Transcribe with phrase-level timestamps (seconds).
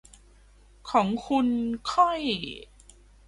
[0.89, 1.47] ของคุณ
[1.91, 2.19] ค่อย